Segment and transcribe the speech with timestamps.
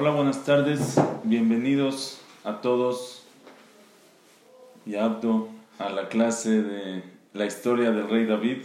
[0.00, 0.94] Hola, buenas tardes.
[1.24, 3.24] Bienvenidos a todos
[4.86, 5.48] y a Abdo
[5.80, 8.58] a la clase de la historia del rey David,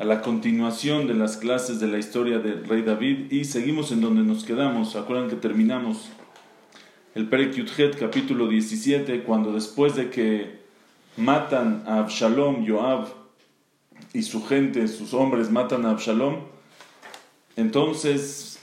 [0.00, 4.00] a la continuación de las clases de la historia del rey David y seguimos en
[4.00, 4.96] donde nos quedamos.
[4.96, 6.08] Acuerdan que terminamos
[7.14, 10.58] el Perek capítulo 17, cuando después de que
[11.16, 13.06] matan a Absalom, Joab
[14.12, 16.38] y su gente, sus hombres matan a Absalom,
[17.54, 18.54] entonces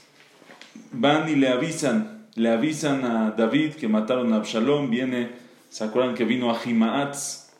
[0.92, 5.30] van y le avisan, le avisan a David que mataron a Absalom, viene,
[5.70, 7.50] ¿se acuerdan que vino Ahimaatz?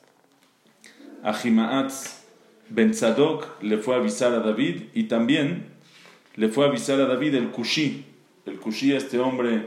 [1.23, 2.23] Ahimaatz
[2.69, 5.67] Ben Zadok le fue a avisar a David y también
[6.37, 8.07] le fue a avisar a David el Kushi,
[8.47, 9.67] el Kushi, este hombre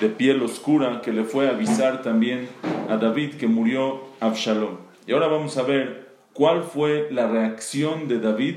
[0.00, 2.48] de piel oscura, que le fue a avisar también
[2.90, 4.76] a David que murió Absalom.
[5.06, 8.56] Y ahora vamos a ver cuál fue la reacción de David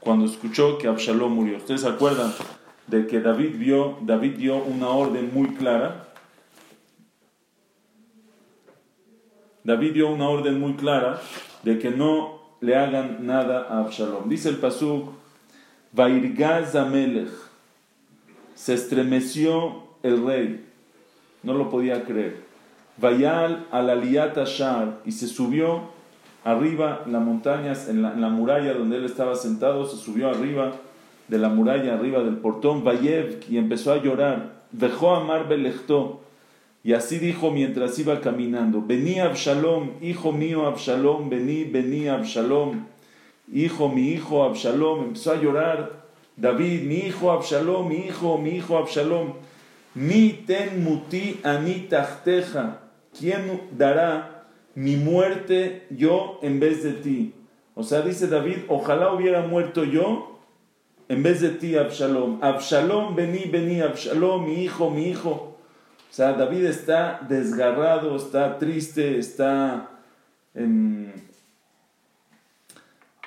[0.00, 1.58] cuando escuchó que Absalom murió.
[1.58, 2.32] ¿Ustedes se acuerdan?
[2.86, 6.08] De que David, vio, David dio una orden muy clara.
[9.62, 11.20] David dio una orden muy clara
[11.62, 14.28] de que no le hagan nada a Absalom.
[14.28, 15.10] Dice el Pasuk,
[15.92, 16.74] Vairgaz
[18.54, 20.66] se estremeció el rey,
[21.42, 22.44] no lo podía creer.
[22.98, 25.94] Vayal al Aliyat Ashar, y se subió
[26.44, 30.72] arriba las montañas, en la muralla donde él estaba sentado, se subió arriba
[31.28, 35.48] de la muralla arriba del portón, Vayev, y empezó a llorar, dejó a Mar
[36.82, 42.84] y así dijo mientras iba caminando, vení Absalom, hijo mío Absalom, vení, vení Absalom,
[43.50, 46.04] hijo, mi hijo Absalom, empezó a llorar,
[46.36, 49.32] David, mi hijo Absalom, mi hijo, mi hijo Absalom,
[49.94, 52.80] mi ten muti anitachteja,
[53.18, 54.44] ¿quién dará
[54.74, 57.32] mi muerte yo en vez de ti?
[57.74, 60.33] O sea, dice David, ojalá hubiera muerto yo
[61.08, 62.38] en vez de ti, Absalom.
[62.42, 65.30] Absalom, vení, vení, Absalom, mi hijo, mi hijo.
[65.30, 69.90] O sea, David está desgarrado, está triste, está.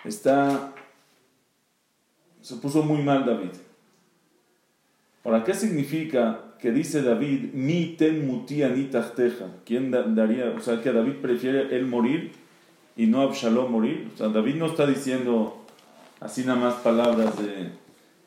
[0.04, 0.74] está.
[2.42, 3.52] Se puso muy mal David.
[5.24, 9.48] Ahora, ¿qué significa que dice David, mi ten muti anitachteja?
[9.66, 10.54] ¿Quién daría?
[10.58, 12.32] O sea, que David prefiere él morir
[12.96, 14.10] y no Absalom morir.
[14.14, 15.67] O sea, David no está diciendo
[16.20, 17.72] así nada más palabras de...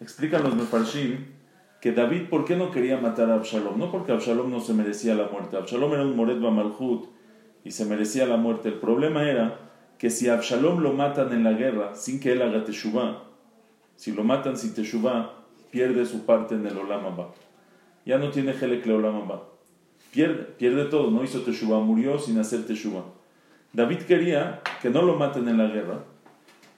[0.00, 1.26] Explican los Mefarshim
[1.80, 3.78] que David, ¿por qué no quería matar a Absalom?
[3.78, 5.56] No porque Absalom no se merecía la muerte.
[5.56, 7.06] Absalom era un Moret Malhut
[7.64, 8.68] y se merecía la muerte.
[8.68, 9.58] El problema era
[9.98, 13.24] que si Absalom lo matan en la guerra sin que él haga Teshuvah,
[13.96, 15.32] si lo matan sin Teshuvah,
[15.70, 17.16] pierde su parte en el Olam
[18.04, 19.30] Ya no tiene Helek le Olam
[20.12, 21.10] Pierde, pierde todo.
[21.10, 23.04] No hizo Teshuvah, murió sin hacer Teshuvah.
[23.72, 26.04] David quería que no lo maten en la guerra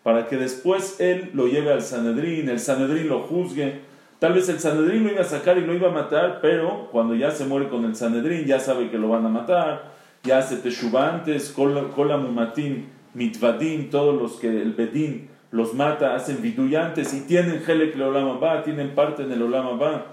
[0.03, 3.81] para que después él lo lleve al Sanedrín, el Sanedrín lo juzgue.
[4.19, 7.15] Tal vez el Sanedrín lo iba a sacar y lo iba a matar, pero cuando
[7.15, 9.93] ya se muere con el Sanedrín, ya sabe que lo van a matar,
[10.23, 17.13] ya hace teshubantes, kola mumatim, mitvadim, todos los que el bedín los mata, hacen viduyantes
[17.15, 20.07] y tienen helek le olama ba, tienen parte en el olama ba.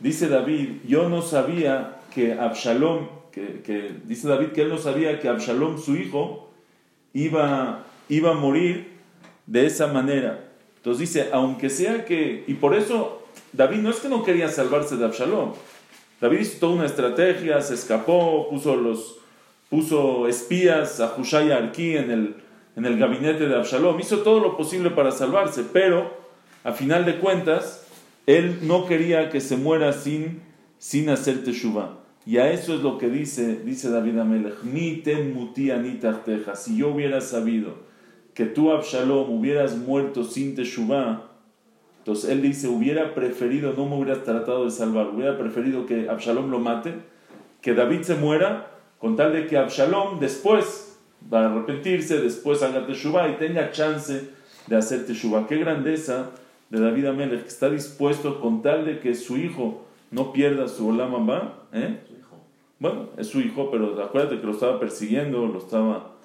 [0.00, 5.18] Dice David, yo no sabía que Absalom, que, que, dice David que él no sabía
[5.18, 6.50] que Absalom, su hijo,
[7.12, 8.95] iba, iba a morir
[9.46, 10.44] de esa manera.
[10.76, 14.96] Entonces dice, aunque sea que, y por eso David no es que no quería salvarse
[14.96, 15.52] de Absalom,
[16.20, 19.18] David hizo toda una estrategia, se escapó, puso, los,
[19.68, 22.36] puso espías a Hushai Arki en el,
[22.76, 26.10] en el gabinete de Absalom, hizo todo lo posible para salvarse, pero
[26.64, 27.86] a final de cuentas,
[28.26, 30.42] él no quería que se muera sin,
[30.78, 31.98] sin hacer teshuva.
[32.24, 35.70] Y a eso es lo que dice, dice David Amelech, ni ten muti
[36.54, 37.85] si yo hubiera sabido
[38.36, 41.22] que tú, Absalom, hubieras muerto sin Teshuvah,
[42.00, 46.50] entonces él dice, hubiera preferido, no me hubieras tratado de salvar, hubiera preferido que Absalom
[46.50, 46.96] lo mate,
[47.62, 50.98] que David se muera, con tal de que Absalom después
[51.32, 54.28] va a arrepentirse, después haga Teshuvah y tenga chance
[54.66, 55.46] de hacer Teshuvah.
[55.46, 56.32] Qué grandeza
[56.68, 60.88] de David Amelech, que está dispuesto con tal de que su hijo no pierda su
[60.88, 61.30] Olam
[61.72, 62.00] ¿eh?
[62.78, 66.15] Bueno, es su hijo, pero acuérdate que lo estaba persiguiendo, lo estaba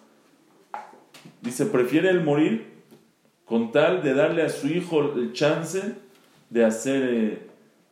[1.42, 2.68] Dice, prefiere el morir
[3.46, 5.96] con tal de darle a su hijo el chance
[6.50, 7.48] de hacer, eh,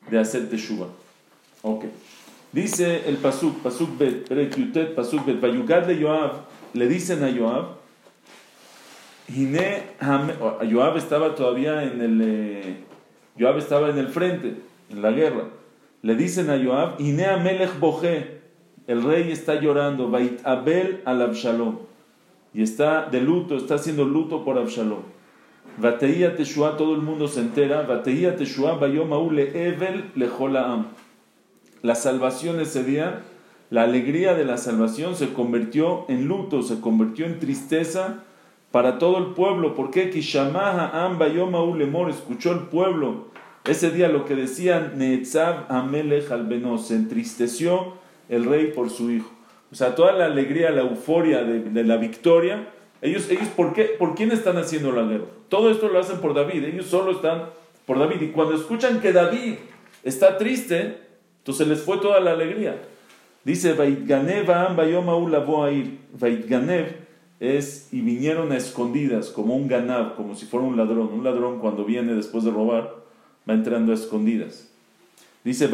[0.10, 0.88] de hacer teshuva.
[1.64, 1.86] Ok.
[2.52, 7.78] Dice el Pasuk, Pasuk Bet, Pasuk Bet, Vayugad de Yoab, le dicen a Yoab,
[9.28, 12.78] Yoab estaba todavía en el, eh,
[13.38, 14.56] Joab estaba en el frente,
[14.90, 15.50] en la guerra.
[16.02, 18.40] Le dicen a Yoab, Hine Amelech Boje,
[18.88, 21.89] el rey está llorando, Bait Abel al Absalom
[22.54, 25.02] y está de luto, está haciendo luto por Absalom.
[25.78, 27.84] Vateía Teshua, todo el mundo se entera.
[27.84, 30.28] Vateía Teshua, Bayomaú le Evel le
[31.82, 33.22] la salvación ese día,
[33.70, 38.24] la alegría de la salvación se convirtió en luto, se convirtió en tristeza
[38.72, 39.76] para todo el pueblo.
[39.76, 40.10] ¿Por qué?
[40.10, 43.28] Kishamaha Amba Lemor escuchó el pueblo.
[43.64, 47.94] Ese día lo que decían, Neetzav Amelech Albeno, se entristeció
[48.28, 49.32] el rey por su hijo.
[49.72, 52.70] O sea, toda la alegría, la euforia de, la victoria,
[53.02, 55.26] ellos, ellos ¿por, qué, ¿por quién están haciendo la guerra?
[55.48, 57.46] Todo esto lo hacen por David, ellos solo están
[57.86, 58.22] por David.
[58.22, 59.56] Y cuando escuchan que David
[60.04, 60.98] está triste,
[61.40, 62.82] entonces les fue toda la alegría.
[63.44, 64.46] Dice, Vaitganev
[67.40, 71.10] es, y vinieron a escondidas, como un ganab, como si fuera un ladrón.
[71.14, 72.96] Un ladrón cuando viene después de robar,
[73.50, 74.69] va entrando a escondidas.
[75.44, 75.70] Dice,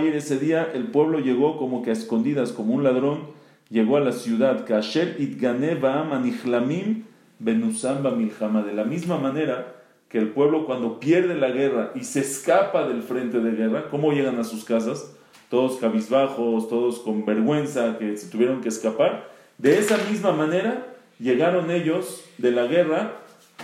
[0.00, 3.28] ir ese día el pueblo llegó como que a escondidas, como un ladrón,
[3.70, 4.64] llegó a la ciudad.
[8.62, 9.76] De la misma manera
[10.08, 14.12] que el pueblo cuando pierde la guerra y se escapa del frente de guerra, ¿cómo
[14.12, 15.14] llegan a sus casas?
[15.48, 19.30] Todos cabizbajos, todos con vergüenza, que se tuvieron que escapar.
[19.58, 20.88] De esa misma manera
[21.20, 23.12] llegaron ellos de la guerra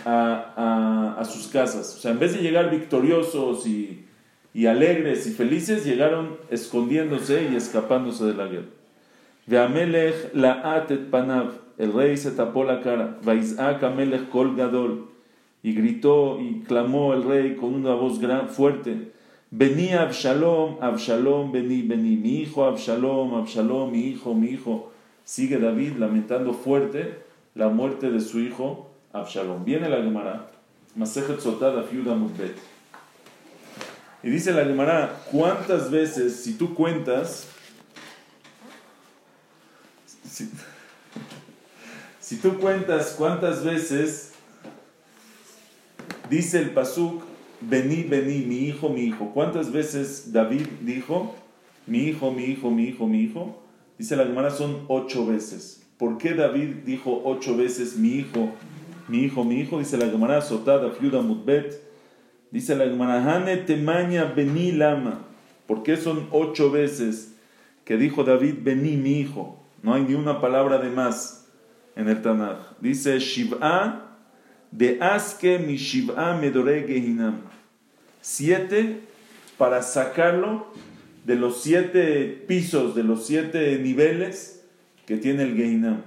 [0.04, 1.96] a, a, a sus casas.
[1.96, 4.04] O sea, en vez de llegar victoriosos y
[4.58, 8.66] y alegres y felices llegaron escondiéndose y escapándose de la guerra.
[9.46, 14.56] Veamelech la atet panav, el rey se tapó la cara, Vaizak amelech kol
[15.62, 18.18] y gritó y clamó el rey con una voz
[18.48, 19.12] fuerte,
[19.52, 24.90] Vení Absalom, Absalom, vení, vení, mi hijo Absalom, Absalom, mi hijo, mi hijo.
[25.22, 27.20] Sigue David lamentando fuerte
[27.54, 29.64] la muerte de su hijo Absalom.
[29.64, 30.50] Viene la Gemara,
[30.96, 32.77] Masejet Sotada Fiuda Mutbet.
[34.22, 37.46] Y dice la Gemara, ¿cuántas veces, si tú cuentas,
[42.20, 44.32] si, tú cuentas cuántas veces
[46.28, 47.22] dice el Pasuk,
[47.60, 51.36] vení, vení, mi hijo, mi hijo, cuántas veces David dijo,
[51.86, 53.62] mi hijo, mi hijo, mi hijo, mi hijo,
[53.98, 55.82] dice la Gemara son ocho veces.
[55.96, 58.50] ¿Por qué David dijo ocho veces mi hijo,
[59.06, 59.78] mi hijo, mi hijo?
[59.78, 61.87] Dice la Gemara, Sotada, Fiuda, Mutbet,
[62.50, 65.20] Dice la Hane temaña beni lama.
[65.66, 67.34] ¿Por qué son ocho veces
[67.84, 69.62] que dijo David beni mi hijo?
[69.82, 71.46] No hay ni una palabra de más
[71.94, 72.56] en el Tanaj.
[72.80, 74.16] Dice Shiv'a
[74.70, 77.40] de aske mi Shiv'a medore gehinam.
[78.20, 79.00] Siete
[79.58, 80.66] para sacarlo
[81.24, 84.64] de los siete pisos, de los siete niveles
[85.04, 86.02] que tiene el Gehinam.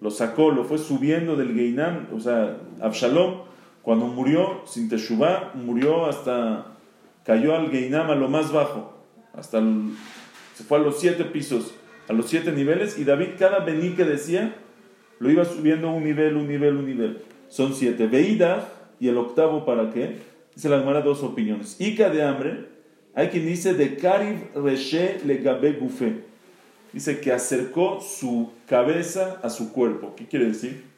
[0.00, 3.42] Lo sacó, lo fue subiendo del Gehinam, o sea, Absalom
[3.84, 6.72] cuando murió sin Teshuvah, murió hasta,
[7.22, 8.94] cayó al Geinam lo más bajo,
[9.34, 9.62] hasta
[10.54, 11.74] se fue a los siete pisos,
[12.08, 14.56] a los siete niveles, y David cada vení que decía,
[15.18, 17.22] lo iba subiendo un nivel, un nivel, un nivel.
[17.48, 18.06] Son siete.
[18.06, 20.18] Veida y el octavo, ¿para qué?
[20.54, 21.80] Dice la Gemara dos opiniones.
[21.80, 22.68] Ica de hambre,
[23.14, 26.24] hay quien dice de Karib Reshe le Gabe Gufe.
[26.92, 30.14] Dice que acercó su cabeza a su cuerpo.
[30.16, 30.93] ¿Qué quiere decir?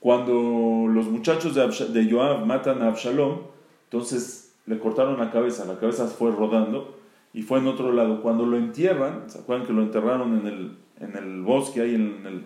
[0.00, 3.40] Cuando los muchachos de, Joab matan a Absalom,
[3.84, 6.96] entonces le cortaron la cabeza, la cabeza fue rodando
[7.34, 8.22] y fue en otro lado.
[8.22, 11.82] Cuando lo entierran, ¿se acuerdan que lo enterraron en el, en el bosque?
[11.82, 12.44] Ahí en el,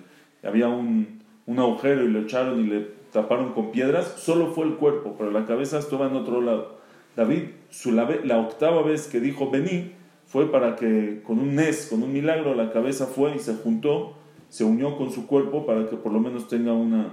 [0.49, 2.81] había un, un agujero y lo echaron y le
[3.13, 6.79] taparon con piedras, solo fue el cuerpo, pero la cabeza estaba en otro lado.
[7.15, 9.93] David, su, la, la, octava vez que dijo vení,
[10.27, 14.15] fue para que con un nes, con un milagro, la cabeza fue y se juntó,
[14.49, 17.13] se unió con su cuerpo para que por lo menos tenga una,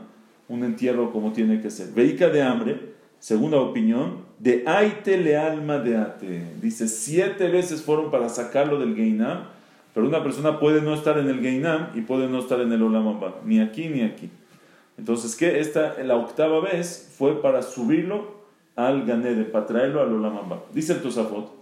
[0.52, 1.94] un entierro como tiene que ser.
[1.94, 2.80] Veica de hambre,
[3.20, 6.44] segunda opinión, de aite le alma de ate.
[6.62, 9.46] Dice, siete veces fueron para sacarlo del Geinam,
[9.94, 12.82] pero una persona puede no estar en el Geinam y puede no estar en el
[12.82, 14.30] Olamamba, ni aquí ni aquí.
[14.98, 15.60] Entonces, ¿qué?
[15.60, 18.42] Esta, la octava vez fue para subirlo
[18.76, 20.64] al Ganede, para traerlo al Olamamba.
[20.74, 21.62] Dice el Tosafot,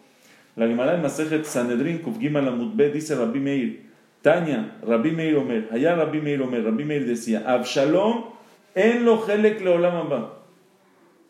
[0.56, 3.90] la Gemara en Masejet Sanedrin Kufgima Lamutbe dice Rabbi Meir,
[4.22, 8.39] Tanya, Rabbi Meir Omer, allá Rabbi Meir Omer, Rabbi Meir decía, Abshalom
[8.76, 10.36] en lo helek le olamamba.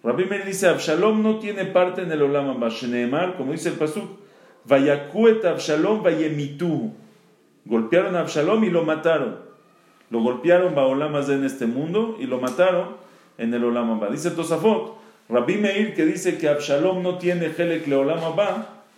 [0.04, 2.70] Rabbi Meir dice, Absalom no tiene parte en el olamamba.
[2.70, 4.10] Sheneemar, como dice el pasuk,
[4.66, 6.94] vayakuet Absalom vayemitu.
[7.66, 9.38] Golpearon a Absalom y lo mataron.
[10.10, 12.96] Lo golpearon baolamas en este mundo y lo mataron
[13.38, 14.10] en el olamamba.
[14.10, 17.96] Dice Tosafot, Rabbi Meir que dice que Absalom no tiene helek le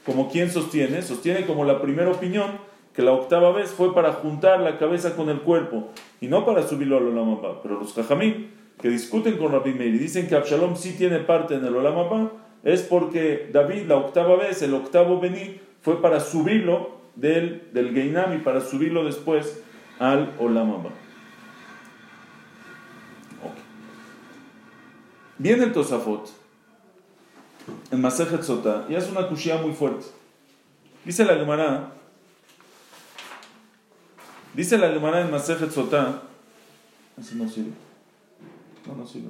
[0.05, 4.59] como quien sostiene, sostiene como la primera opinión que la octava vez fue para juntar
[4.59, 7.61] la cabeza con el cuerpo y no para subirlo al Olamapa.
[7.61, 8.47] Pero los Jajamim
[8.81, 12.31] que discuten con Rabbi Meir y dicen que Absalom sí tiene parte en el Olamapa
[12.63, 18.35] es porque David la octava vez, el octavo Bení, fue para subirlo del, del Geinam
[18.35, 19.63] y para subirlo después
[19.99, 20.89] al Olamapa.
[25.37, 26.31] Viene el Tosafot
[27.91, 30.05] en Masejet Sotá, y es una cuchilla muy fuerte.
[31.03, 31.93] Dice la Gemara,
[34.53, 36.21] dice la Gemara en Masejet Sotá,
[37.19, 37.71] así no sirve.
[38.87, 39.29] No, no sirve.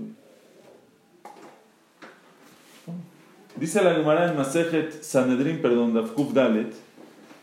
[3.55, 6.73] Dice la Gemara en Masejet Sanedrin, perdón, Dafkuf Dalet,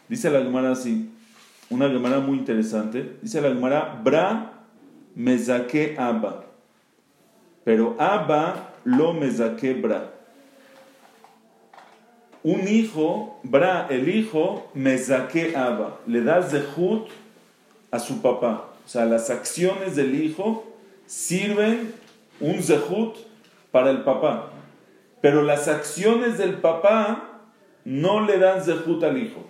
[0.08, 1.10] dice la Gemara así,
[1.70, 4.52] una Gemara muy interesante, dice la Gemara, Bra
[5.14, 6.44] mezake Abba,
[7.64, 10.14] pero Abba lo mezake Bra.
[12.42, 17.08] Un hijo, Bra, el hijo, Mezaque Abba, le da zehut
[17.90, 18.70] a su papá.
[18.84, 20.64] O sea, las acciones del hijo
[21.06, 21.94] sirven
[22.40, 23.16] un zehut
[23.70, 24.50] para el papá.
[25.20, 27.40] Pero las acciones del papá
[27.84, 29.44] no le dan zehut al hijo.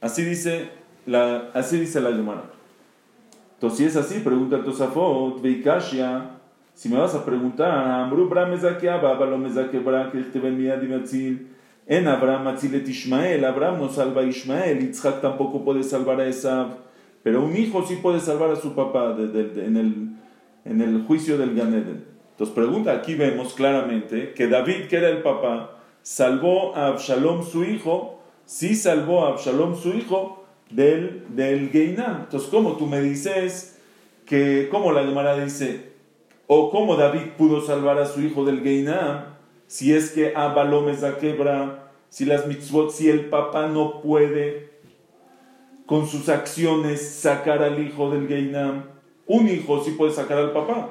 [0.00, 0.70] Así dice
[1.06, 2.44] la, así dice la Gemara.
[3.54, 6.40] Entonces, si es así, pregunta el Tosafot, Veikashia,
[6.72, 11.48] si me vas a preguntar, Amru Bra Mezakeaba, Balo Mezakebra, que te ven Miadimatzil,
[11.90, 16.68] en Abraham Matzilet Ishmael, Abraham no salva a Ishmael, Yitzhak tampoco puede salvar a Esav,
[17.24, 20.10] pero un hijo sí puede salvar a su papá en, el,
[20.64, 22.04] en el juicio del Ganeden.
[22.30, 27.64] Entonces pregunta, aquí vemos claramente que David, que era el papá, salvó a Absalom su
[27.64, 32.20] hijo, sí salvó a Absalom su hijo del, del Geinam.
[32.20, 33.80] Entonces, ¿cómo tú me dices
[34.26, 35.90] que, como la Gemara dice,
[36.46, 39.39] o cómo David pudo salvar a su hijo del Geinam,
[39.70, 44.68] si es que Abalómez a quebra, si las mitzvot, si el papá no puede
[45.86, 48.86] con sus acciones sacar al hijo del Geinam,
[49.28, 50.88] un hijo sí puede sacar al papá.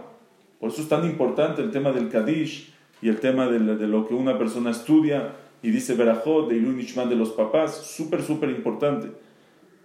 [0.61, 4.13] Por eso es tan importante el tema del Kadish y el tema de, lo que
[4.13, 9.09] una persona estudia y dice Berajot, de Ilun de los papás, súper, súper importante.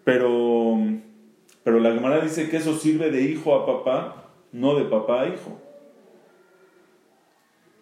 [0.04, 0.78] Pero,
[1.64, 5.28] pero la Gemara dice que eso sirve de hijo a papá, no de papá a
[5.30, 5.63] hijo.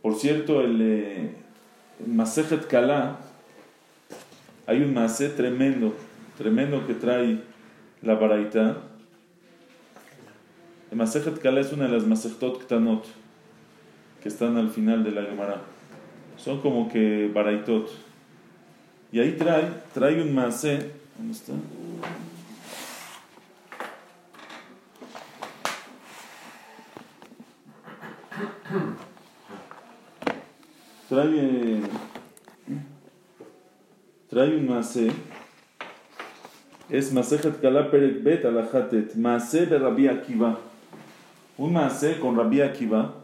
[0.02, 1.30] Por cierto, el, eh,
[2.06, 3.18] Masejet Kala,
[4.66, 5.94] hay un Masé tremendo,
[6.36, 7.40] tremendo que trae
[8.02, 8.78] la Baraita.
[10.90, 13.06] El Masejet Kala es una de las Masejtot Ktanot
[14.22, 15.62] que están al final de la Gemara.
[16.36, 17.88] Son como que Baraitot.
[19.12, 20.90] Y ahí trae, trae un Masé.
[21.16, 21.52] ¿Dónde está?
[31.22, 31.80] Trae,
[34.28, 35.10] trae un masé,
[36.90, 40.58] es Masejet Perek Bet Alahatet, Masé de Rabbi Akiva.
[41.58, 43.14] Un masé con Rabbi Akiva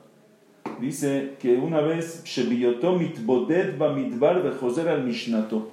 [0.81, 5.71] dice que una vez Shebiyoto mitboded ba midbar Joser al Mishnato.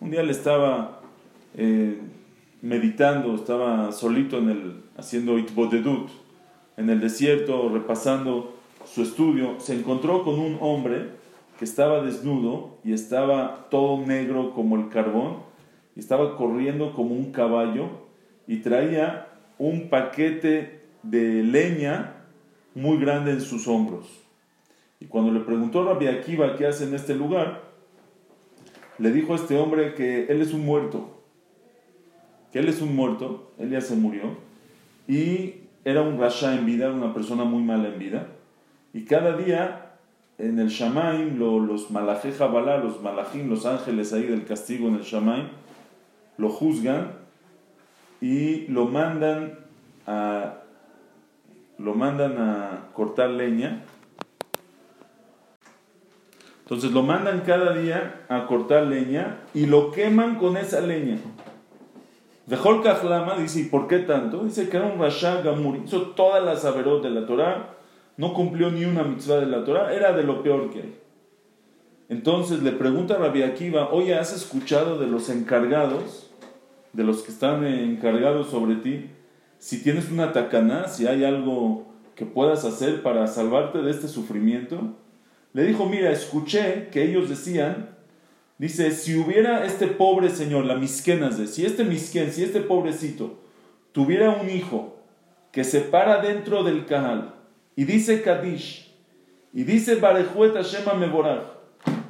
[0.00, 1.00] Un día le estaba
[1.56, 1.98] eh,
[2.62, 6.08] meditando, estaba solito en el, haciendo itbodedut,
[6.76, 8.54] en el desierto, repasando
[8.86, 11.21] su estudio, se encontró con un hombre
[11.62, 15.44] que estaba desnudo y estaba todo negro como el carbón,
[15.94, 17.88] y estaba corriendo como un caballo
[18.48, 19.28] y traía
[19.58, 22.14] un paquete de leña
[22.74, 24.08] muy grande en sus hombros.
[24.98, 27.62] Y cuando le preguntó a Rabbi Akiva qué hace en este lugar,
[28.98, 31.22] le dijo a este hombre que él es un muerto,
[32.50, 34.36] que él es un muerto, él ya se murió,
[35.06, 38.26] y era un rasha en vida, una persona muy mala en vida,
[38.92, 39.91] y cada día
[40.38, 45.02] en el Shamaim, los malaje Jabalá, los malachim, los ángeles ahí del castigo en el
[45.02, 45.48] Shamaim,
[46.38, 47.12] lo juzgan
[48.20, 49.58] y lo mandan
[50.06, 50.54] a,
[51.78, 53.82] lo mandan a cortar leña.
[56.62, 61.18] Entonces lo mandan cada día a cortar leña y lo queman con esa leña.
[62.46, 64.42] Dejol Kajlama dice, ¿y por qué tanto?
[64.44, 67.76] Dice que era un Rasha Gamur, hizo todas las averot de la Torah
[68.22, 70.94] no cumplió ni una mitzvah de la Torah, era de lo peor que hay.
[72.08, 76.30] Entonces le pregunta a Rabbi Akiva, oye, ¿has escuchado de los encargados,
[76.92, 79.10] de los que están encargados sobre ti,
[79.58, 84.94] si tienes una tacaná, si hay algo que puedas hacer para salvarte de este sufrimiento?
[85.52, 87.96] Le dijo, mira, escuché que ellos decían,
[88.56, 93.40] dice, si hubiera este pobre señor, la misquenas de, si este misquen, si este pobrecito
[93.90, 94.98] tuviera un hijo
[95.50, 97.41] que se para dentro del canal,
[97.76, 98.92] y dice Kadish,
[99.52, 101.44] y dice Barejuet Hashem Mevorach,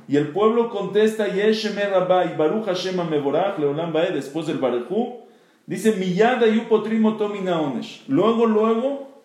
[0.09, 5.21] y el pueblo contesta Yeshem Rabba y Baruch Hashem Mevorach, Leolam Bae, después del Barejú,
[5.66, 8.04] dice Miyada Yupotrimo Tomina Onesh.
[8.09, 9.23] Luego, luego,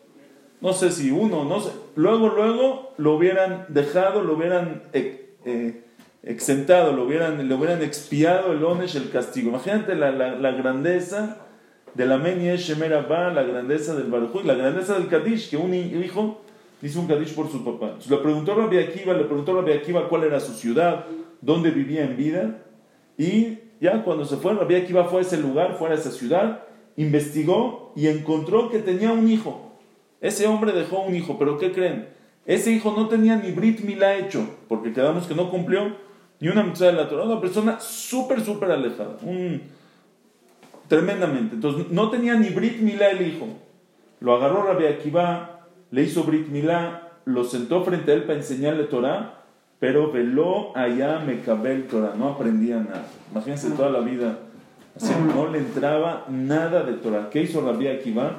[0.62, 5.84] no sé si uno, no sé, luego, luego lo hubieran dejado, lo hubieran eh, eh,
[6.24, 9.50] exentado, lo hubieran, le hubieran expiado el Onesh, el castigo.
[9.50, 11.47] Imagínate la, la grandeza
[11.98, 16.42] de la Meni Shemer la grandeza del Baruj la grandeza del Kadish, que un hijo
[16.82, 17.88] Dice un Kadish por su papá.
[17.88, 21.06] Entonces, le preguntó a Rabbi Akiva, le preguntó a Rabbi Akiva cuál era su ciudad,
[21.42, 22.64] dónde vivía en vida.
[23.18, 26.66] Y ya cuando se fue, Rabbi Akiva fue a ese lugar, fue a esa ciudad,
[26.96, 29.80] investigó y encontró que tenía un hijo.
[30.22, 32.10] Ese hombre dejó un hijo, pero ¿qué creen?
[32.46, 35.96] Ese hijo no tenía ni Brit Milá hecho, porque quedamos que no cumplió
[36.40, 37.24] ni una mitzvah de la Torah.
[37.24, 39.18] Una persona súper, súper alejada.
[39.24, 39.64] Un,
[40.88, 41.56] tremendamente.
[41.56, 43.48] Entonces, no tenía ni Brit Milá el hijo.
[44.20, 48.86] Lo agarró Rabbi Akiva, le hizo Brit Milá, lo sentó frente a él para enseñarle
[48.86, 49.44] Torah,
[49.80, 53.06] pero veló allá Mekabel Torah, no aprendía nada.
[53.32, 54.40] Imagínense toda la vida.
[54.96, 57.30] Así, no le entraba nada de Torah.
[57.30, 58.38] ¿Qué hizo Rabbi Akiva?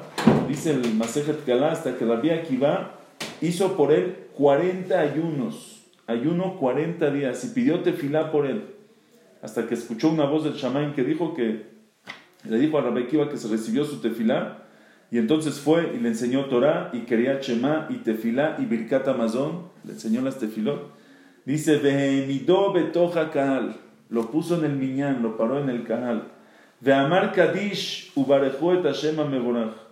[0.49, 2.95] Dice el Masejet Galá, hasta que Rabbi Akiva
[3.39, 5.85] hizo por él 40 ayunos.
[6.07, 8.63] Ayuno 40 días y pidió tefilá por él.
[9.41, 11.67] Hasta que escuchó una voz del Shamaim que dijo que
[12.43, 14.59] le dijo a Rabbi Akiva que se recibió su tefilá
[15.11, 19.69] y entonces fue y le enseñó Torah y quería Shema y tefilá y Birkat Amazon,
[19.83, 20.91] le enseñó las tefilot.
[21.45, 23.77] Dice, Vehemidó betoja kahal,
[24.09, 26.27] lo puso en el miñán, lo paró en el kahal.
[26.79, 29.17] Veamar Kadish ubarejú et Hashem.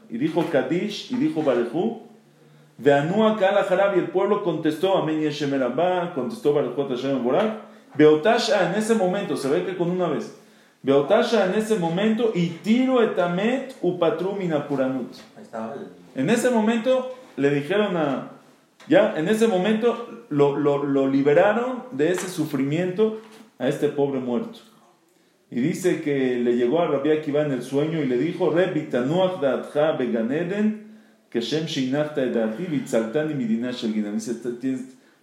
[0.10, 2.04] Y dijo Kadish y dijo Barejú.
[2.78, 5.52] Veanúa kahal ajarab y el pueblo contestó, Amén Yeshem
[6.14, 7.56] contestó Barejú et Hashem mevorach.
[7.96, 10.38] Beotasha en ese momento, se ve que con una vez.
[10.88, 15.18] Beotasha en ese momento y tiro etamet upatrum inapuranut.
[16.16, 18.32] En ese momento le dijeron a,
[18.88, 23.20] ya, en ese momento lo, lo, lo, liberaron de ese sufrimiento
[23.60, 24.60] a este pobre muerto.
[25.52, 29.92] Y dice que le llegó a Rabbi Akiva en el sueño y le dijo, da'atcha
[29.92, 30.88] beganeden,
[31.30, 34.38] que Shem shinachta vitzaltani midina Dice,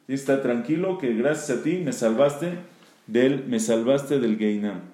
[0.09, 2.53] está tranquilo que gracias a ti me salvaste
[3.07, 4.94] del, me salvaste del Geinam.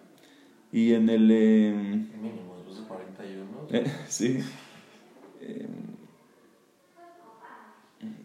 [0.73, 1.29] Y en el...
[1.31, 1.73] Eh,
[2.21, 3.51] Mínimo, después de 41.
[3.73, 4.39] Eh, sí.
[5.41, 5.67] Eh,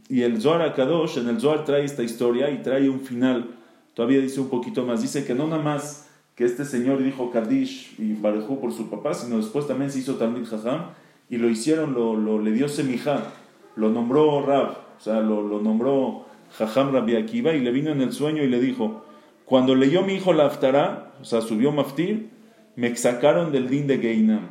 [0.08, 3.56] y el Zohar Akadosh, en el Zohar trae esta historia y trae un final.
[3.94, 5.02] Todavía dice un poquito más.
[5.02, 9.14] Dice que no nada más que este señor dijo Kadish y Barejú por su papá,
[9.14, 10.90] sino después también se hizo Talmid Jajam
[11.30, 13.32] y lo hicieron, lo, lo, le dio Semijá,
[13.76, 16.26] lo nombró Rab, o sea, lo, lo nombró
[16.58, 19.06] Jajam Rabbi Akiva y le vino en el sueño y le dijo,
[19.46, 22.30] cuando leyó mi hijo la Aftará, o sea, subió Maftir,
[22.76, 24.48] me sacaron del din de Geinam.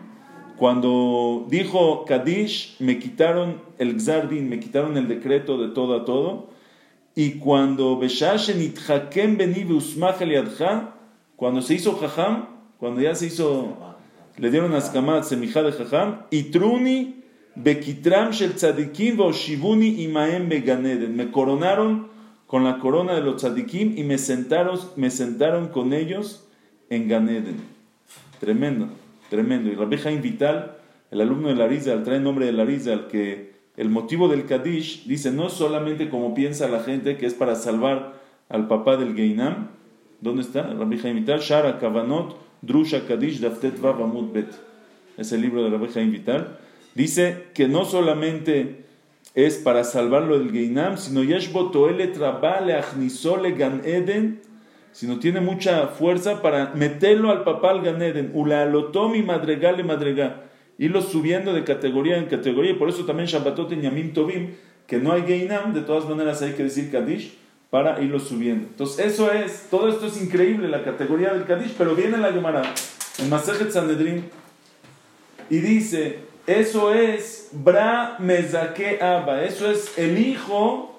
[0.57, 6.51] Cuando dijo Kadish, me quitaron el Gzardin, me quitaron el decreto de todo a todo.
[7.17, 8.01] Y cuando
[11.37, 12.47] cuando se hizo Jajam,
[12.79, 13.77] cuando ya se hizo,
[14.37, 17.25] le dieron askamat, semijá de Jajam, y Truni
[17.57, 21.17] bekitram shel tzadikim shivuni imaem beganeden.
[21.17, 22.09] Me coronaron
[22.47, 26.47] con la corona de los tzadikim y me sentaron, me sentaron con ellos
[26.91, 27.74] en Ganeden.
[28.45, 28.89] Tremendo,
[29.31, 29.71] tremendo.
[29.71, 30.77] Y Rabbi Jaim Vital,
[31.11, 35.31] el alumno de Larizal, trae el nombre de Larizal, que el motivo del Kadish dice
[35.31, 39.69] no solamente como piensa la gente que es para salvar al papá del Geinam,
[40.21, 40.63] ¿dónde está?
[40.63, 44.51] Rabbi Jaim Vital, Shara Kavanot, Drusha Kadish, Daftet Vav Amud Bet.
[45.17, 46.59] Es el libro de Rabbi Jaim Vital.
[46.95, 48.85] Dice que no solamente
[49.35, 54.43] es para salvarlo del Geinam, sino Yesh Botoele Trabale Achnisole Gan Eden
[54.95, 60.45] sino tiene mucha fuerza para meterlo al papá al Ganeden, alotomi madregale madrega,
[60.79, 64.51] irlo subiendo de categoría en categoría, y por eso también Shabbatot Yamim Tovim,
[64.87, 67.35] que no hay Geinam, de todas maneras hay que decir Kadish,
[67.71, 68.69] para irlo subiendo.
[68.69, 72.63] Entonces, eso es, todo esto es increíble, la categoría del Kadish, pero viene la Gemara,
[73.19, 74.25] en Masejet Sanedrin,
[75.51, 80.94] y dice, eso es Bra Mezake Abba, eso es el hijo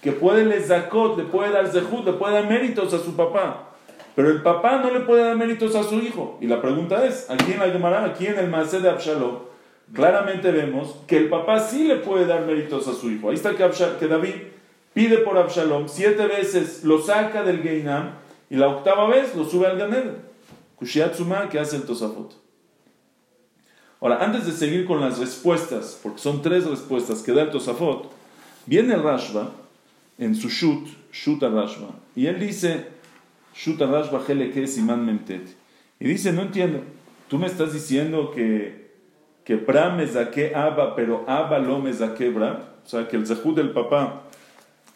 [0.00, 3.68] que puede le zakot, le puede dar zehut, le puede dar méritos a su papá.
[4.14, 6.38] Pero el papá no le puede dar méritos a su hijo.
[6.40, 9.38] Y la pregunta es, aquí en la Gemara, aquí en el Masé de Absalom,
[9.92, 13.30] claramente vemos que el papá sí le puede dar méritos a su hijo.
[13.30, 14.34] Ahí está que, David
[14.92, 18.14] pide por Absalom, siete veces lo saca del Geinam
[18.50, 20.10] y la octava vez lo sube al Ganed.
[20.76, 22.34] Kushiatsuma que hace el Tosafot.
[24.00, 28.10] Ahora, antes de seguir con las respuestas, porque son tres respuestas que da el Tosafot,
[28.66, 29.50] viene el Rashba
[30.18, 31.90] en su Shut, Shut Rashba.
[32.14, 32.88] Y él dice,
[33.54, 35.56] Shut Rashba que Siman Memtet.
[36.00, 36.80] Y dice, no entiendo,
[37.28, 38.90] tú me estás diciendo que,
[39.44, 42.74] que Bra me saqué Abba, pero Abba lo me saqué Bra.
[42.84, 44.24] O sea, que el Zehud del papá,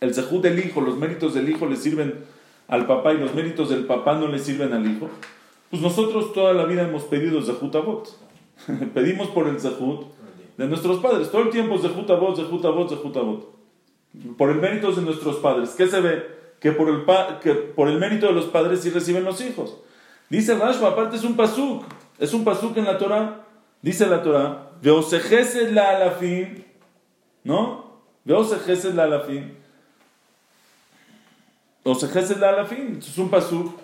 [0.01, 2.25] el Zehud del hijo, los méritos del hijo le sirven
[2.69, 5.09] al papá y los méritos del papá no le sirven al hijo.
[5.71, 8.09] Pues nosotros toda la vida hemos pedido Zehut Abot.
[8.95, 10.07] Pedimos por el Zehut
[10.57, 11.31] de nuestros padres.
[11.31, 13.62] Todo el tiempo Zehut Abot, Zehut Abot, Zehut Abot
[14.37, 15.71] por el mérito de nuestros padres.
[15.71, 16.43] ¿Qué se ve?
[16.61, 17.05] Que por el,
[17.41, 19.79] que por el mérito de los padres sí reciben los hijos.
[20.29, 21.85] Dice Rashba, aparte es un pasuk,
[22.19, 23.45] es un pasuk en la Torah.
[23.83, 26.63] Dice la Torah, la alafim,
[27.43, 28.01] ¿no?
[28.25, 29.55] Veo Gesed la alafim.
[31.83, 32.99] O Gesed la alafim.
[32.99, 33.75] Es un pasuk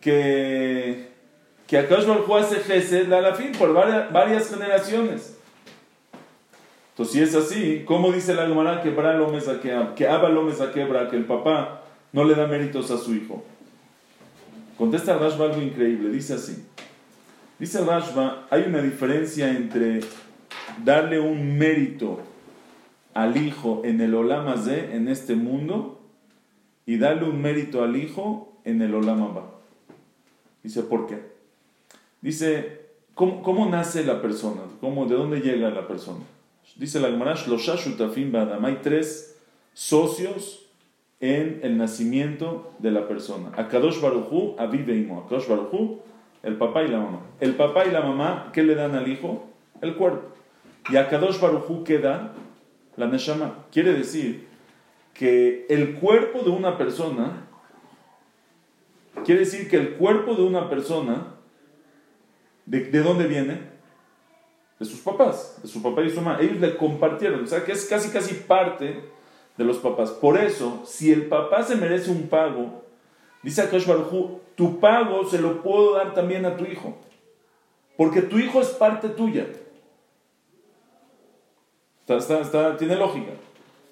[0.00, 1.12] que,
[1.66, 5.38] que Akash Baruj hace la alafim por varias, varias generaciones.
[6.92, 9.32] Entonces, si es así, ¿cómo dice la Gemara que Bra lo
[9.94, 13.42] que Abba lo quebra, que el papá no le da méritos a su hijo?
[14.76, 16.66] Contesta Rashba algo increíble, dice así.
[17.58, 20.00] Dice Rashba, hay una diferencia entre
[20.84, 22.20] darle un mérito
[23.14, 25.98] al hijo en el Olamazé, en este mundo,
[26.84, 29.60] y darle un mérito al hijo en el Olamaba.
[30.62, 31.22] Dice, ¿por qué?
[32.20, 32.80] Dice,
[33.14, 34.60] ¿cómo, ¿cómo, nace la persona?
[34.80, 36.20] ¿Cómo, ¿De dónde llega la persona?
[36.76, 37.34] Dice la Gemara,
[38.62, 39.38] hay tres
[39.74, 40.66] socios
[41.20, 43.52] en el nacimiento de la persona.
[43.56, 45.20] Akadosh Baruchu, Aviveimo.
[45.20, 46.00] Akadosh Baruchu,
[46.42, 47.20] el papá y la mamá.
[47.40, 49.48] El papá y la mamá, ¿qué le dan al hijo?
[49.80, 50.28] El cuerpo.
[50.90, 52.32] Y Akadosh Baruchu, ¿qué da?
[52.96, 53.66] La Neshama.
[53.70, 54.48] Quiere decir
[55.14, 57.46] que el cuerpo de una persona,
[59.24, 61.34] quiere decir que el cuerpo de una persona,
[62.66, 63.71] ¿de, de dónde viene?
[64.82, 66.38] De sus papás, de su papá y su mamá.
[66.40, 69.04] Ellos le compartieron, o sea que es casi casi parte
[69.56, 70.10] de los papás.
[70.10, 72.82] Por eso, si el papá se merece un pago,
[73.44, 73.86] dice Akash
[74.56, 76.96] tu pago se lo puedo dar también a tu hijo.
[77.96, 79.46] Porque tu hijo es parte tuya.
[82.08, 83.30] Está, está, tiene lógica.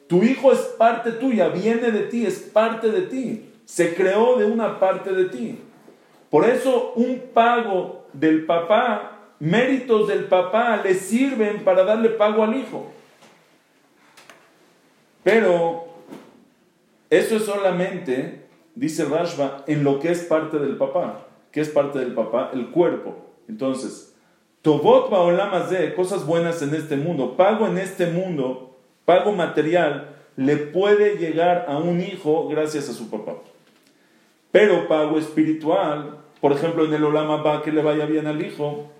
[0.08, 3.48] Tu hijo es parte tuya, viene de ti, es parte de ti.
[3.64, 5.60] Se creó de una parte de ti.
[6.30, 12.54] Por eso un pago del papá méritos del papá le sirven para darle pago al
[12.54, 12.92] hijo.
[15.24, 15.86] Pero
[17.08, 21.26] eso es solamente, dice Rashba, en lo que es parte del papá.
[21.50, 22.50] ¿Qué es parte del papá?
[22.54, 23.16] El cuerpo.
[23.48, 24.14] Entonces,
[24.62, 25.10] Tobot
[25.70, 28.76] de cosas buenas en este mundo, pago en este mundo,
[29.06, 33.36] pago material, le puede llegar a un hijo gracias a su papá.
[34.52, 38.90] Pero pago espiritual, por ejemplo, en el Olama va que le vaya bien al hijo,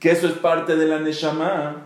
[0.00, 1.76] que eso es parte de la Neshama,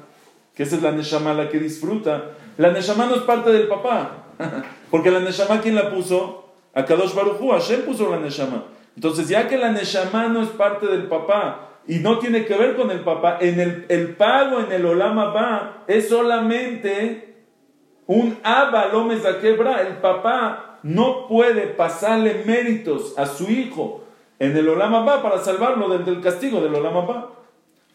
[0.55, 2.31] que esa es la Neshama la que disfruta.
[2.57, 4.27] La Neshama no es parte del papá,
[4.90, 6.53] porque la Neshama, ¿quién la puso?
[6.72, 8.64] A Kadosh Baruchu, Hashem puso la Neshama.
[8.94, 12.77] Entonces, ya que la Neshama no es parte del papá y no tiene que ver
[12.77, 17.42] con el papá, en el, el pago en el Olama va es solamente
[18.07, 19.83] un Abba a quebra.
[19.83, 24.05] El papá no puede pasarle méritos a su hijo
[24.38, 27.31] en el Olama va para salvarlo del, del castigo del Olama va.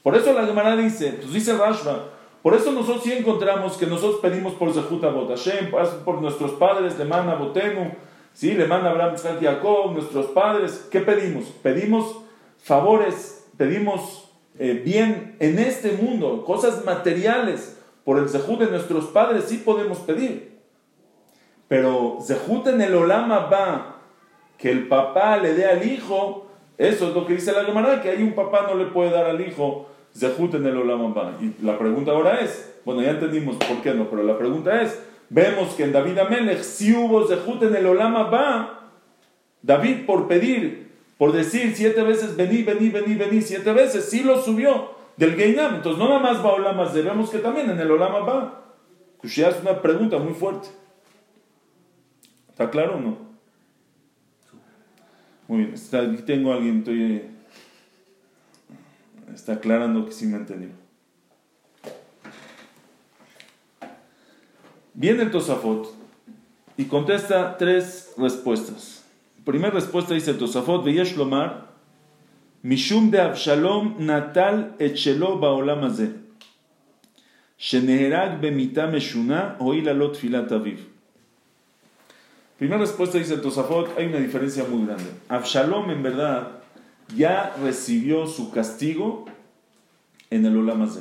[0.04, 2.06] Por eso la Gemara dice, pues dice Rashba,
[2.42, 5.72] por eso nosotros sí encontramos que nosotros pedimos por Zehut Abot Hashem,
[6.06, 7.92] por nuestros padres, le manda Botenu,
[8.34, 8.54] ¿sí?
[8.54, 10.88] le manda Abraham, Isaac, Jacob, nuestros padres.
[10.90, 11.46] ¿Qué pedimos?
[11.62, 12.16] Pedimos
[12.58, 17.78] favores, pedimos eh, bien en este mundo, cosas materiales.
[18.06, 20.58] Por el Zehut de nuestros padres sí podemos pedir.
[21.68, 23.98] Pero Zehut en el Olama va,
[24.58, 26.49] que el papá le dé al hijo,
[26.80, 29.26] eso es lo que dice la Gemara, que hay un papá no le puede dar
[29.26, 33.82] al hijo Zehut en el Olam Y la pregunta ahora es, bueno, ya entendimos por
[33.82, 34.98] qué no, pero la pregunta es,
[35.30, 38.16] vemos que en David Amelech si hubo Zehut en el Olam
[39.62, 44.42] David por pedir, por decir siete veces vení, vení, vení, vení, siete veces, sí lo
[44.42, 45.76] subió del Geinam.
[45.76, 48.64] Entonces no nada más va a Olam vemos que también en el Olam Abba.
[49.18, 50.70] Kushia es una pregunta muy fuerte.
[52.48, 53.29] ¿Está claro o no?
[55.50, 57.24] Muy bien, aquí tengo a alguien, estoy
[59.34, 60.70] está aclarando que sí me entendió.
[64.94, 65.92] Viene el Tosafot
[66.78, 69.04] y contesta tres respuestas.
[69.44, 71.72] Primera respuesta dice el Tosafot, Veyesh Lomar,
[72.62, 76.14] Mishum de Abshalom natal et shelo baolam hazeh.
[77.58, 80.99] Sheneherag bemita meshuna oila lot filat aviv.
[82.60, 85.06] Primera respuesta dice Tosafot, hay una diferencia muy grande.
[85.30, 86.60] Abshalom en verdad
[87.16, 89.26] ya recibió su castigo
[90.30, 91.00] en el Olamazé.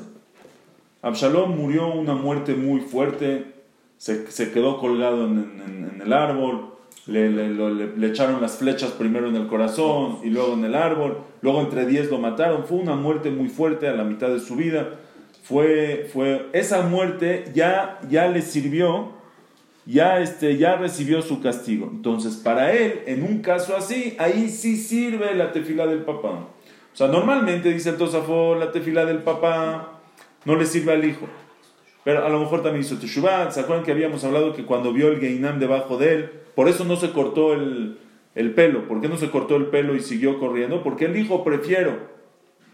[1.02, 3.54] Absalom murió una muerte muy fuerte,
[3.96, 6.74] se, quedó colgado en, el árbol,
[7.06, 11.60] le, le, echaron las flechas primero en el corazón y luego en el árbol, luego
[11.60, 14.90] entre diez lo mataron, fue una muerte muy fuerte a la mitad de su vida.
[15.42, 19.17] Fue, fue, esa muerte ya, ya le sirvió
[19.88, 21.88] ya, este, ya recibió su castigo.
[21.90, 26.28] Entonces, para él, en un caso así, ahí sí sirve la tefila del papá.
[26.28, 30.00] O sea, normalmente, dice el la tefila del papá
[30.44, 31.26] no le sirve al hijo.
[32.04, 33.50] Pero a lo mejor también hizo Teshuvah.
[33.50, 36.84] ¿Se acuerdan que habíamos hablado que cuando vio el Geinam debajo de él, por eso
[36.84, 37.98] no se cortó el,
[38.34, 38.86] el pelo?
[38.88, 40.82] ¿Por qué no se cortó el pelo y siguió corriendo?
[40.82, 41.96] Porque él dijo, prefiero,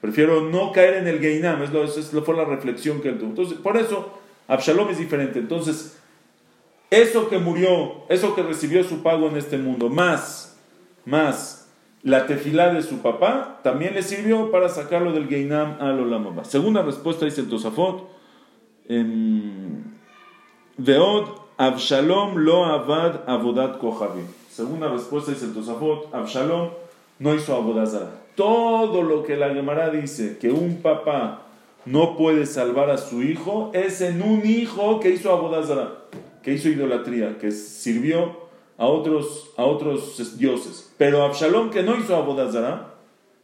[0.01, 1.63] prefiero no caer en el Geinam.
[1.63, 3.31] Es lo, esa fue la reflexión que él tuvo.
[3.31, 5.39] Entonces, por eso, Absalom es diferente.
[5.39, 6.01] Entonces,
[6.91, 10.57] eso que murió, eso que recibió su pago en este mundo, más,
[11.05, 11.69] más
[12.03, 16.45] la tefilá de su papá, también le sirvió para sacarlo del Geinam al Olamaba.
[16.45, 18.09] Segunda respuesta dice el Tosafot,
[20.77, 24.27] Veod Abshalom lo avad avodat kohavim.
[24.51, 26.71] Segunda respuesta dice el Tosafot, Abshalom
[27.19, 28.11] no hizo abodazara.
[28.35, 31.43] Todo lo que la Gemara dice que un papá
[31.87, 35.93] no puede salvar a su hijo es en un hijo que hizo abodazara,
[36.45, 38.45] que hizo idolatría, que sirvió
[38.77, 40.93] a otros, a otros dioses.
[40.99, 42.95] Pero Absalom que no hizo abodazara,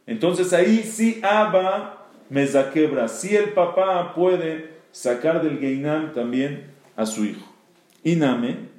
[0.05, 7.25] entonces ahí sí Abba mezaquebra, sí el papá puede sacar del Geinam también a su
[7.25, 7.41] hijo.
[8.03, 8.69] Iname,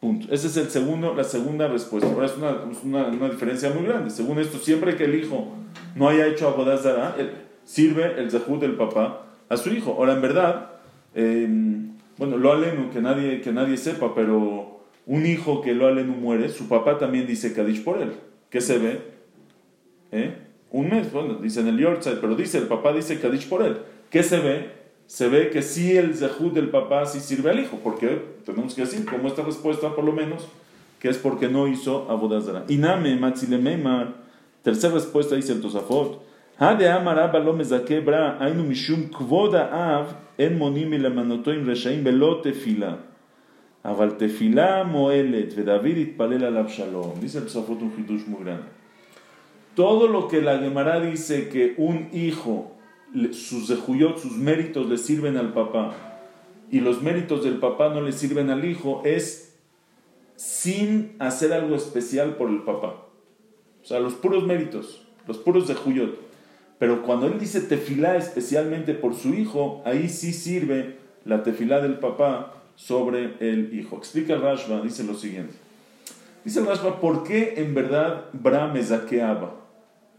[0.00, 0.32] punto.
[0.32, 2.08] Esa es el segundo, la segunda respuesta.
[2.08, 4.10] Ahora es una, una, diferencia muy grande.
[4.10, 5.54] Según esto, siempre que el hijo
[5.94, 7.16] no haya hecho abodazara,
[7.64, 9.92] sirve el zahud del papá a su hijo.
[9.92, 10.70] Ahora, en verdad,
[11.14, 11.87] em,
[12.18, 16.48] bueno, lo alenu, que nadie, que nadie sepa, pero un hijo que lo alenu muere,
[16.48, 18.12] su papá también dice Kadish por él.
[18.50, 19.00] ¿Qué se ve?
[20.12, 20.34] ¿Eh?
[20.70, 23.78] Un mes, bueno, dice en el Yorkshire, pero dice, el papá dice Kadish por él.
[24.10, 24.70] ¿Qué se ve?
[25.06, 28.82] Se ve que sí el zahud del papá sí sirve al hijo, porque tenemos que
[28.82, 30.46] decir, como esta respuesta por lo menos,
[30.98, 32.64] que es porque no hizo abodazara.
[32.68, 34.14] Iname, matzilemeimar,
[34.62, 36.27] tercera respuesta dice el Tosafot,
[36.58, 42.42] Hade amara balo mezake bra, ainu mishum kvoda av, en monim ilamanoto im reshaim belo
[42.42, 42.98] tefila.
[43.84, 47.20] Aval tefila moelet, ve David itpalel al Absalom.
[47.20, 48.66] Dice el Sofot un hidush muy grande.
[49.76, 52.72] Todo lo que la Gemara dice que un hijo,
[53.30, 55.94] sus zehuyot, sus méritos le sirven al papá,
[56.72, 59.56] y los méritos del papá no le sirven al hijo, es
[60.34, 63.06] sin hacer algo especial por el papá.
[63.80, 66.27] O sea, los puros méritos, los puros zehuyot.
[66.78, 71.98] Pero cuando él dice tefilá especialmente por su hijo, ahí sí sirve la tefilá del
[71.98, 73.96] papá sobre el hijo.
[73.96, 75.54] Explica Rashba, dice lo siguiente.
[76.44, 79.54] Dice Rashba, ¿por qué en verdad Bra me zaqueaba?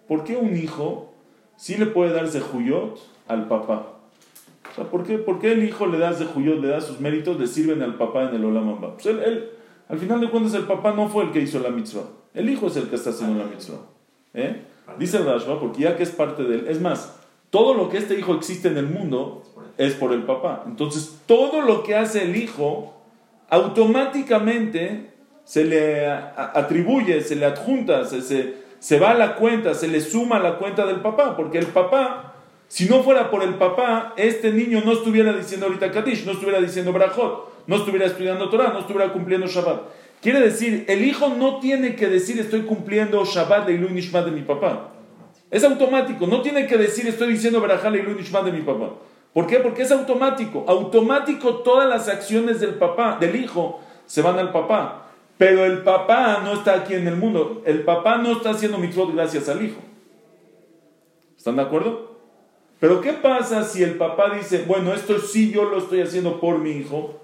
[0.08, 1.14] ¿Por qué un hijo
[1.56, 3.94] sí le puede dar zehuyot al papá?
[4.72, 7.40] O sea, ¿por qué, ¿por qué el hijo le da zehuyot, le da sus méritos,
[7.40, 8.96] le sirven al papá en el Olamamba?
[8.96, 9.50] Pues él, él,
[9.88, 12.04] al final de cuentas, el papá no fue el que hizo la mitzvah.
[12.34, 13.80] El hijo es el que está haciendo la mitzvah.
[14.34, 14.62] ¿Eh?
[14.98, 17.16] Dice el Rashba, porque ya que es parte de él, es más,
[17.50, 19.44] todo lo que este hijo existe en el mundo
[19.78, 20.64] es por el papá.
[20.68, 22.94] Entonces, todo lo que hace el hijo,
[23.50, 25.12] automáticamente
[25.44, 30.38] se le atribuye, se le adjunta, se, se, va a la cuenta, se le suma
[30.38, 32.36] a la cuenta del papá, porque el papá,
[32.68, 36.62] si no fuera por el papá, este niño no estuviera diciendo ahorita Kadish, no estuviera
[36.62, 39.82] diciendo Brajot, no estuviera estudiando Torah, no estuviera cumpliendo Shabbat.
[40.22, 44.32] Quiere decir, el hijo no tiene que decir estoy cumpliendo Shabbat de Ilu Nishmat de
[44.32, 44.92] mi papá.
[45.50, 48.96] Es automático, no tiene que decir estoy diciendo Berajá Ilu Nishmat de mi papá.
[49.34, 49.60] ¿Por qué?
[49.60, 50.66] Porque es automático.
[50.68, 55.06] Automático todas las acciones del papá, del hijo, se van al papá.
[55.38, 57.62] Pero el papá no está aquí en el mundo.
[57.66, 59.80] El papá no está haciendo mitzvot gracias al hijo.
[61.38, 62.18] ¿Están de acuerdo?
[62.82, 66.58] Pero ¿qué pasa si el papá dice, bueno, esto sí yo lo estoy haciendo por
[66.58, 67.22] mi hijo?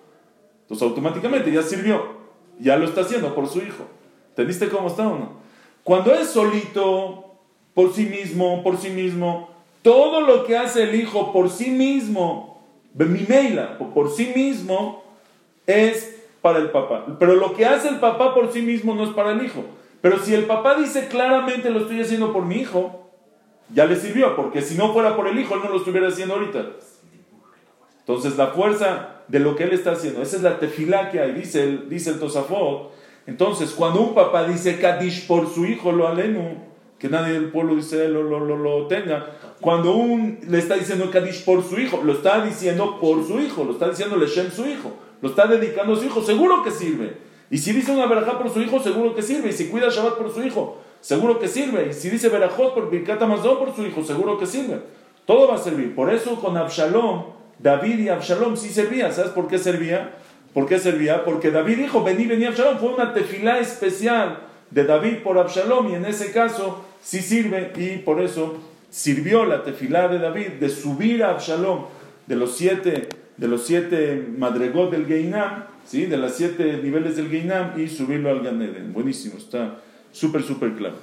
[0.61, 2.14] Entonces automáticamente ya sirvió
[2.59, 3.85] ya lo está haciendo por su hijo.
[4.29, 5.29] ¿Entendiste cómo está o no?
[5.83, 7.25] Cuando es solito,
[7.73, 9.49] por sí mismo, por sí mismo,
[9.81, 12.63] todo lo que hace el hijo por sí mismo,
[12.93, 15.03] Bemimeila, por sí mismo,
[15.67, 17.05] es para el papá.
[17.19, 19.63] Pero lo que hace el papá por sí mismo no es para el hijo.
[20.01, 23.09] Pero si el papá dice claramente lo estoy haciendo por mi hijo,
[23.73, 26.35] ya le sirvió, porque si no fuera por el hijo, él no lo estuviera haciendo
[26.35, 26.65] ahorita.
[27.99, 30.21] Entonces la fuerza de lo que él está haciendo.
[30.21, 32.91] Esa es la tefilá que hay, dice el, dice el Tosafot.
[33.27, 36.57] Entonces, cuando un papá dice Kadish por su hijo, lo alenu,
[36.99, 39.25] que nadie del pueblo dice lo, lo, lo, lo tenga,
[39.59, 43.63] cuando un le está diciendo Kadish por su hijo, lo está diciendo por su hijo,
[43.63, 47.17] lo está diciendo Leshem su hijo, lo está dedicando a su hijo, seguro que sirve.
[47.49, 49.49] Y si dice una verajá por su hijo, seguro que sirve.
[49.49, 51.89] Y si cuida Shabbat por su hijo, seguro que sirve.
[51.89, 54.81] Y si dice verajot por Birkat Amazon por su hijo, seguro que sirve.
[55.25, 55.95] Todo va a servir.
[55.95, 57.25] Por eso con Absalom
[57.59, 59.13] David y Absalom sí servían.
[59.13, 60.15] ¿Sabes por qué servía?
[60.53, 61.23] ¿Por qué servía?
[61.23, 62.77] Porque David dijo, vení, vení Absalom.
[62.77, 64.39] Fue una tefilá especial
[64.71, 68.57] de David por Absalom y en ese caso sí sirve y por eso
[68.89, 71.85] sirvió la tefilá de David de subir a Absalom
[72.27, 76.05] de los siete, de los siete madregot del Geinam, ¿sí?
[76.05, 78.93] de los siete niveles del Geinam y subirlo al Ganeden.
[78.93, 79.79] Buenísimo, está
[80.11, 80.95] súper, súper claro.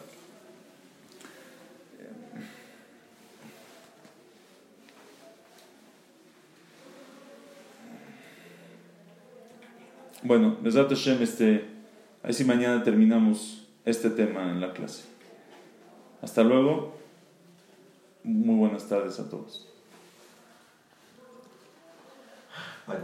[10.23, 11.69] Bueno, Besat Hashem, este,
[12.23, 15.05] a ver si mañana terminamos este tema en la clase.
[16.21, 16.95] Hasta luego.
[18.23, 19.69] Muy buenas tardes a todos.
[22.87, 22.99] Bye,